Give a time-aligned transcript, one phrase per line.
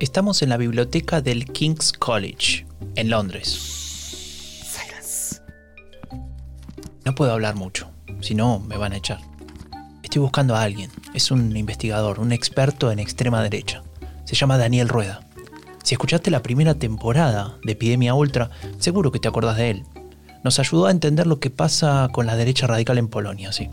[0.00, 2.64] Estamos en la biblioteca del King's College,
[2.94, 3.74] en Londres.
[7.04, 7.90] No puedo hablar mucho,
[8.20, 9.18] si no me van a echar.
[10.04, 10.92] Estoy buscando a alguien.
[11.14, 13.82] Es un investigador, un experto en extrema derecha.
[14.24, 15.26] Se llama Daniel Rueda.
[15.82, 19.84] Si escuchaste la primera temporada de Epidemia Ultra, seguro que te acordás de él.
[20.44, 23.68] Nos ayudó a entender lo que pasa con la derecha radical en Polonia, sí.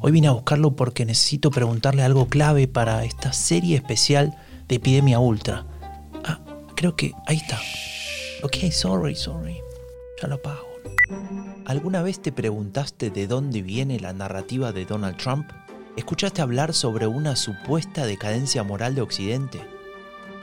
[0.00, 4.36] Hoy vine a buscarlo porque necesito preguntarle algo clave para esta serie especial
[4.72, 5.66] de Epidemia Ultra.
[6.24, 6.40] Ah,
[6.74, 7.60] creo que ahí está.
[8.42, 9.60] Ok, sorry, sorry.
[10.18, 10.66] Ya lo apago.
[11.66, 15.46] ¿Alguna vez te preguntaste de dónde viene la narrativa de Donald Trump?
[15.94, 19.60] ¿Escuchaste hablar sobre una supuesta decadencia moral de Occidente?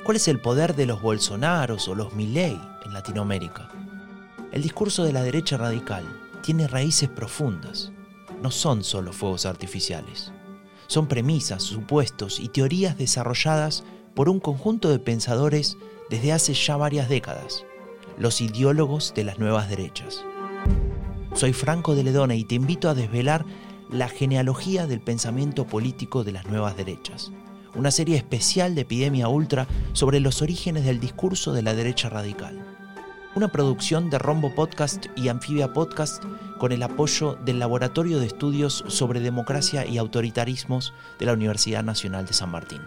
[0.03, 2.55] ¿Cuál es el poder de los Bolsonaros o los Milley
[2.85, 3.71] en Latinoamérica?
[4.51, 6.05] El discurso de la derecha radical
[6.43, 7.91] tiene raíces profundas.
[8.43, 10.31] No son solo fuegos artificiales.
[10.85, 15.77] Son premisas, supuestos y teorías desarrolladas por un conjunto de pensadores
[16.09, 17.65] desde hace ya varias décadas,
[18.17, 20.23] los ideólogos de las nuevas derechas.
[21.33, 23.45] Soy Franco de Ledona y te invito a desvelar
[23.91, 27.31] la genealogía del pensamiento político de las nuevas derechas.
[27.75, 32.65] Una serie especial de Epidemia Ultra sobre los orígenes del discurso de la derecha radical.
[33.35, 36.23] Una producción de Rombo Podcast y Anfibia Podcast
[36.57, 42.25] con el apoyo del Laboratorio de Estudios sobre Democracia y Autoritarismos de la Universidad Nacional
[42.25, 42.81] de San Martín.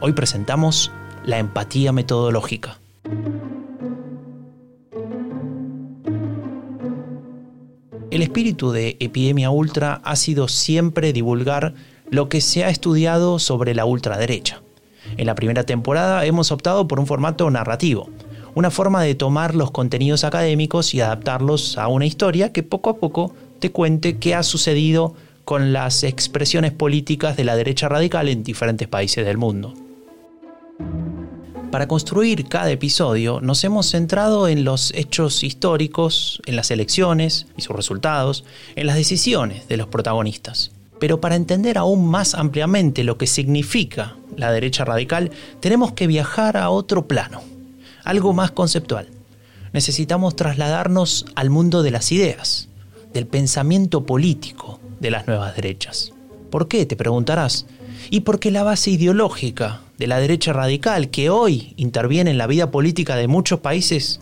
[0.00, 0.92] Hoy presentamos
[1.24, 2.78] la empatía metodológica.
[8.12, 11.74] El espíritu de Epidemia Ultra ha sido siempre divulgar
[12.10, 14.62] lo que se ha estudiado sobre la ultraderecha.
[15.16, 18.08] En la primera temporada hemos optado por un formato narrativo,
[18.54, 22.96] una forma de tomar los contenidos académicos y adaptarlos a una historia que poco a
[22.98, 28.44] poco te cuente qué ha sucedido con las expresiones políticas de la derecha radical en
[28.44, 29.74] diferentes países del mundo.
[31.70, 37.62] Para construir cada episodio nos hemos centrado en los hechos históricos, en las elecciones y
[37.62, 40.70] sus resultados, en las decisiones de los protagonistas.
[40.98, 45.30] Pero para entender aún más ampliamente lo que significa la derecha radical,
[45.60, 47.42] tenemos que viajar a otro plano,
[48.02, 49.08] algo más conceptual.
[49.74, 52.70] Necesitamos trasladarnos al mundo de las ideas,
[53.12, 56.12] del pensamiento político de las nuevas derechas.
[56.50, 56.86] ¿Por qué?
[56.86, 57.66] Te preguntarás.
[58.10, 62.70] Y porque la base ideológica de la derecha radical que hoy interviene en la vida
[62.70, 64.20] política de muchos países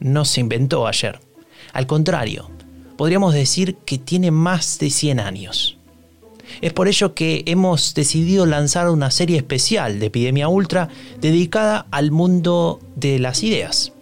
[0.00, 1.20] no se inventó ayer.
[1.72, 2.50] Al contrario,
[2.96, 5.78] podríamos decir que tiene más de 100 años.
[6.62, 10.88] Es por ello que hemos decidido lanzar una serie especial de Epidemia Ultra
[11.20, 13.92] dedicada al mundo de las ideas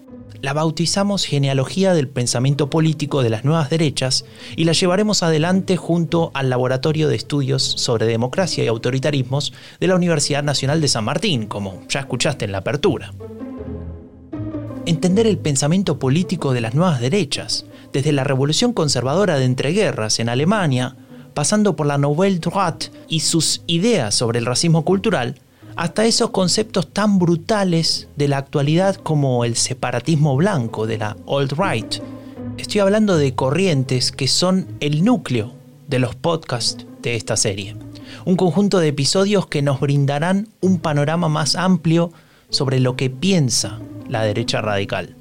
[0.47, 4.25] la bautizamos Genealogía del Pensamiento Político de las Nuevas Derechas
[4.55, 9.97] y la llevaremos adelante junto al Laboratorio de Estudios sobre Democracia y Autoritarismos de la
[9.97, 13.12] Universidad Nacional de San Martín, como ya escuchaste en la apertura.
[14.84, 20.28] Entender el pensamiento político de las nuevas derechas, desde la revolución conservadora de entreguerras en
[20.28, 20.95] Alemania,
[21.34, 25.41] pasando por la Nouvelle Droite y sus ideas sobre el racismo cultural,
[25.77, 32.03] hasta esos conceptos tan brutales de la actualidad como el separatismo blanco de la alt-right.
[32.57, 35.53] Estoy hablando de corrientes que son el núcleo
[35.87, 37.77] de los podcasts de esta serie.
[38.25, 42.11] Un conjunto de episodios que nos brindarán un panorama más amplio
[42.49, 45.15] sobre lo que piensa la derecha radical.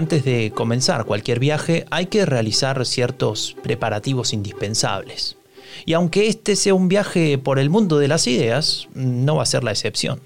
[0.00, 5.36] Antes de comenzar cualquier viaje hay que realizar ciertos preparativos indispensables.
[5.84, 9.46] Y aunque este sea un viaje por el mundo de las ideas, no va a
[9.46, 10.22] ser la excepción.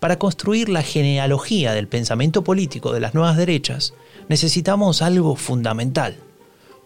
[0.00, 3.92] Para construir la genealogía del pensamiento político de las nuevas derechas,
[4.30, 6.16] necesitamos algo fundamental.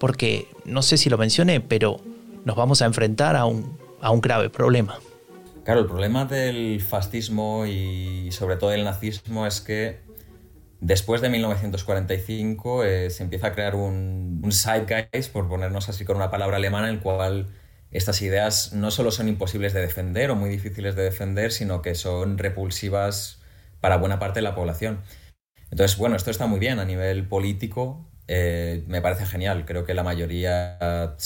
[0.00, 2.00] Porque, no sé si lo mencioné, pero
[2.44, 4.98] nos vamos a enfrentar a un, a un grave problema.
[5.62, 10.06] Claro, el problema del fascismo y sobre todo del nazismo es que
[10.81, 14.52] Después de 1945 eh, se empieza a crear un, un
[15.32, 17.49] por ponernos así con una palabra alemana, en el cual
[17.90, 21.94] estas ideas no solo son imposibles de defender o muy difíciles de defender, sino que
[21.94, 23.40] son repulsivas
[23.81, 25.00] para buena parte de la población.
[25.70, 29.64] Entonces, bueno, esto está muy bien a nivel político, eh, me parece genial.
[29.64, 31.17] Creo que la mayoría,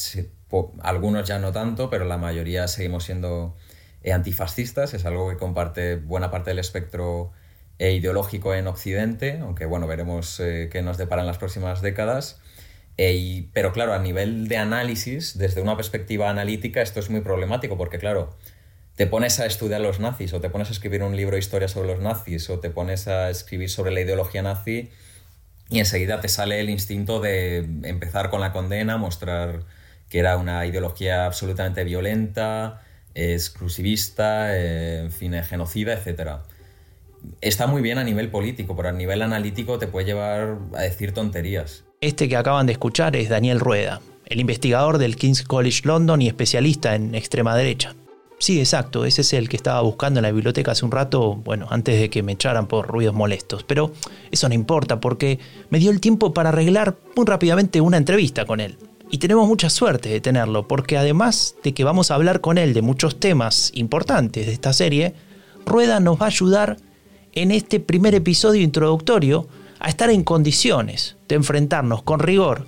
[0.83, 3.57] algunos ya no tanto, pero la mayoría seguimos siendo
[4.03, 7.33] eh, antifascistas, es algo que comparte buena parte del espectro
[7.81, 12.39] e ideológico en Occidente, aunque bueno, veremos eh, qué nos deparan las próximas décadas.
[12.99, 17.79] E, pero claro, a nivel de análisis, desde una perspectiva analítica, esto es muy problemático
[17.79, 18.37] porque claro,
[18.97, 21.69] te pones a estudiar los nazis o te pones a escribir un libro de historia
[21.69, 24.91] sobre los nazis o te pones a escribir sobre la ideología nazi
[25.71, 29.63] y enseguida te sale el instinto de empezar con la condena, mostrar
[30.11, 32.83] que era una ideología absolutamente violenta,
[33.15, 36.41] exclusivista, eh, en fin, genocida, etc.
[37.41, 41.13] Está muy bien a nivel político, pero a nivel analítico te puede llevar a decir
[41.13, 41.85] tonterías.
[42.01, 46.29] Este que acaban de escuchar es Daniel Rueda, el investigador del King's College London y
[46.29, 47.95] especialista en extrema derecha.
[48.39, 51.67] Sí, exacto, ese es el que estaba buscando en la biblioteca hace un rato, bueno,
[51.69, 53.65] antes de que me echaran por ruidos molestos.
[53.65, 53.93] Pero
[54.31, 55.39] eso no importa porque
[55.69, 58.79] me dio el tiempo para arreglar muy rápidamente una entrevista con él.
[59.11, 62.73] Y tenemos mucha suerte de tenerlo, porque además de que vamos a hablar con él
[62.73, 65.15] de muchos temas importantes de esta serie,
[65.67, 66.79] Rueda nos va a ayudar
[67.33, 69.49] en este primer episodio introductorio
[69.79, 72.67] a estar en condiciones de enfrentarnos con rigor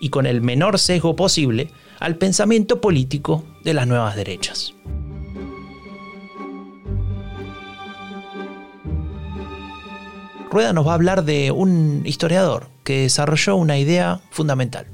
[0.00, 1.70] y con el menor sesgo posible
[2.00, 4.74] al pensamiento político de las nuevas derechas.
[10.50, 14.86] Rueda nos va a hablar de un historiador que desarrolló una idea fundamental,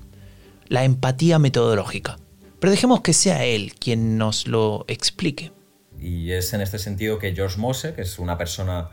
[0.68, 2.18] la empatía metodológica.
[2.60, 5.52] Pero dejemos que sea él quien nos lo explique.
[5.98, 8.90] Y es en este sentido que George Mose, que es una persona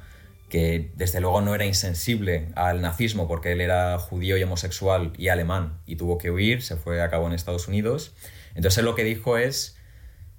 [0.53, 5.29] que desde luego no era insensible al nazismo porque él era judío y homosexual y
[5.29, 8.13] alemán y tuvo que huir, se fue a cabo en Estados Unidos.
[8.53, 9.75] Entonces él lo que dijo es,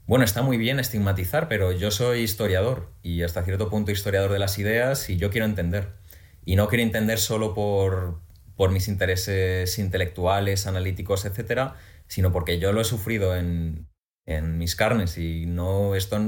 [0.07, 4.39] bueno, está muy bien estigmatizar, pero yo soy historiador y hasta cierto punto historiador de
[4.39, 5.95] las ideas y yo quiero entender.
[6.45, 8.21] Y no quiero entender solo por,
[8.55, 11.75] por mis intereses intelectuales, analíticos, etcétera,
[12.07, 13.89] sino porque yo lo he sufrido en,
[14.27, 16.21] en mis carnes y no esto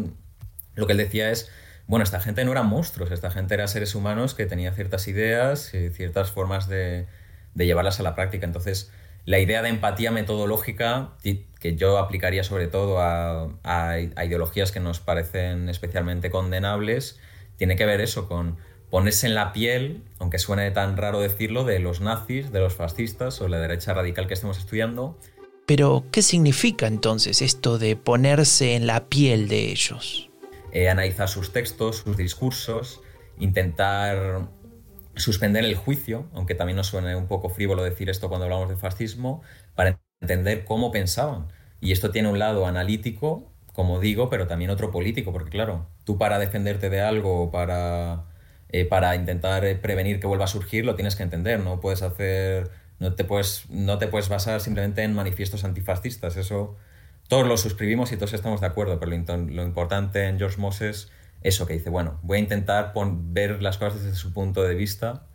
[0.75, 1.49] lo que él decía es
[1.87, 5.73] bueno esta gente no eran monstruos esta gente era seres humanos que tenían ciertas ideas
[5.75, 7.07] y ciertas formas de,
[7.55, 8.93] llevarlas a la práctica entonces
[9.25, 15.69] la idea de empatía metodológica que yo aplicaría sobre todo a ideologías que nos parecen
[15.69, 17.19] especialmente condenables
[17.57, 18.57] tiene que ver eso con
[18.91, 23.41] ponerse en la piel, aunque suene tan raro decirlo, de los nazis, de los fascistas
[23.41, 25.19] o la derecha radical que estemos estudiando.
[25.67, 30.26] Pero, ¿qué significa entonces esto de ponerse en la piel de ellos?
[30.77, 33.01] Eh, analizar sus textos, sus discursos,
[33.39, 34.49] intentar
[35.17, 38.77] suspender el juicio, aunque también nos suene un poco frívolo decir esto cuando hablamos de
[38.77, 39.43] fascismo,
[39.75, 41.49] para entender cómo pensaban.
[41.81, 46.19] Y esto tiene un lado analítico, como digo, pero también otro político, porque claro, tú
[46.19, 48.27] para defenderte de algo, para
[48.69, 51.61] eh, para intentar eh, prevenir que vuelva a surgir, lo tienes que entender.
[51.61, 52.71] No puedes hacer.
[52.99, 56.37] No te puedes, no te puedes basar simplemente en manifiestos antifascistas.
[56.37, 56.77] Eso
[57.29, 58.99] todos lo suscribimos y todos estamos de acuerdo.
[58.99, 61.11] Pero lo, importante en George Moses
[61.43, 64.75] es eso que dice, bueno, voy a intentar ver las cosas desde su punto de
[64.75, 65.27] vista.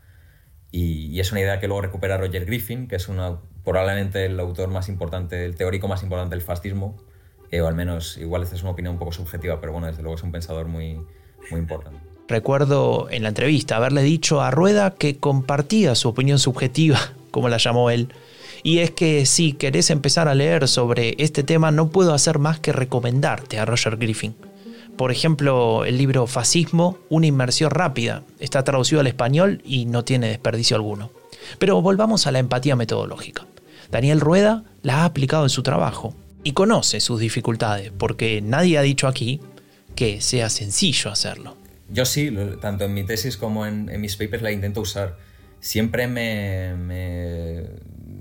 [0.72, 4.70] Y, es una idea que luego recupera Roger Griffin, que es una, probablemente el autor
[4.70, 6.98] más importante, el teórico más importante del fascismo,
[7.52, 10.16] o al menos, igual esta es una opinión un poco subjetiva, pero bueno, desde luego
[10.16, 11.02] es un pensador muy,
[11.50, 12.00] muy importante.
[12.28, 16.98] Recuerdo en la entrevista haberle dicho a Rueda que compartía su opinión subjetiva,
[17.32, 18.14] como la llamó él.
[18.64, 22.60] Y es que si querés empezar a leer sobre este tema, no puedo hacer más
[22.60, 24.36] que recomendarte a Roger Griffin.
[24.98, 28.24] Por ejemplo, el libro Fascismo, una inmersión rápida.
[28.40, 31.12] Está traducido al español y no tiene desperdicio alguno.
[31.58, 33.48] Pero volvamos a la empatía metodológica.
[33.90, 36.14] Daniel Rueda la ha aplicado en su trabajo
[36.44, 39.42] y conoce sus dificultades, porque nadie ha dicho aquí
[39.96, 41.58] que sea sencillo hacerlo.
[41.90, 45.18] Yo sí, tanto en mi tesis como en, mis papers la intento usar.
[45.60, 46.74] Siempre me,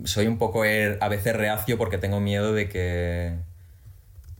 [0.04, 3.34] soy un poco er, a veces reacio porque tengo miedo de que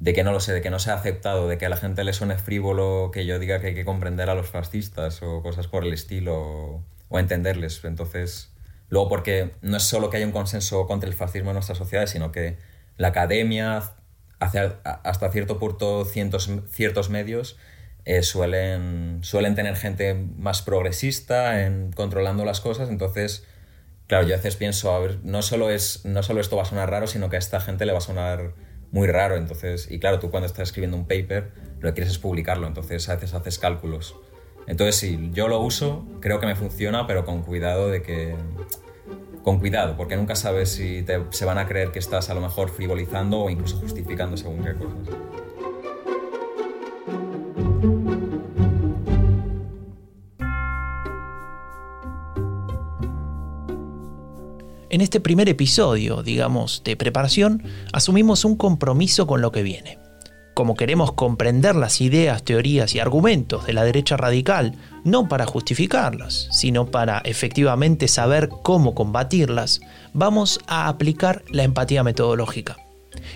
[0.01, 2.05] de que no lo sé, de que no sea aceptado, de que a la gente
[2.05, 5.69] le suene frívolo que yo diga que hay que comprender a los fascistas o cosas
[5.69, 7.85] por el estilo o, entenderles.
[7.85, 8.51] Entonces,
[8.89, 12.07] luego porque no es solo que haya un consenso contra el fascismo en nuestra sociedad,
[12.07, 12.57] sino que
[12.97, 13.83] la academia,
[14.39, 17.59] hasta cierto punto ciertos medios,
[18.07, 23.45] eh, suelen, suelen tener gente más progresista en controlando las cosas, entonces,
[24.11, 26.65] claro, yo a veces pienso, a ver, no solo, es, no solo esto va a
[26.65, 28.55] sonar raro, sino que a esta gente le va a sonar
[28.91, 32.19] muy raro, entonces, y claro, tú cuando estás escribiendo un paper, lo que quieres es
[32.19, 34.17] publicarlo, entonces a veces haces cálculos.
[34.67, 38.35] Entonces, sí, yo lo uso, creo que me funciona, pero con cuidado de que...
[39.45, 42.41] Con cuidado, porque nunca sabes si te, se van a creer que estás a lo
[42.41, 45.17] mejor frivolizando o incluso justificando según qué cosas.
[54.91, 60.01] En este primer episodio, digamos, de preparación, asumimos un compromiso con lo que viene.
[60.53, 66.49] Como queremos comprender las ideas, teorías y argumentos de la derecha radical, no para justificarlas,
[66.51, 69.81] sino para efectivamente saber cómo combatirlas,
[70.13, 72.77] vamos a aplicar la empatía metodológica.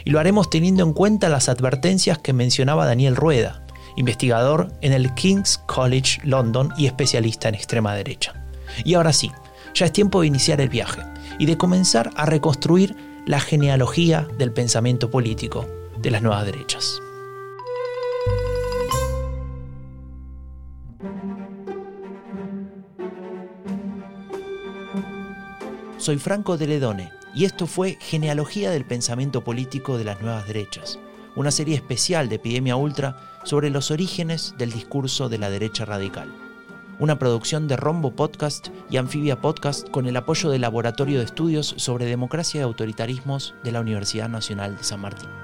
[0.04, 5.14] Y lo haremos teniendo en cuenta las advertencias que mencionaba Daniel Rueda, investigador en el
[5.14, 8.44] King's College London y especialista en extrema derecha.
[8.84, 9.30] Y ahora sí,
[9.72, 14.52] ya es tiempo de iniciar el viaje y de comenzar a reconstruir la genealogía del
[14.52, 15.66] pensamiento político
[15.98, 17.00] de las nuevas derechas.
[25.96, 30.98] Soy Franco de Ledone y esto fue Genealogía del Pensamiento Político de las Nuevas Derechas,
[31.34, 36.43] una serie especial de Epidemia Ultra sobre los orígenes del discurso de la derecha radical.
[36.98, 41.74] Una producción de Rombo Podcast y Anfibia Podcast con el apoyo del Laboratorio de Estudios
[41.76, 45.43] sobre Democracia y Autoritarismos de la Universidad Nacional de San Martín.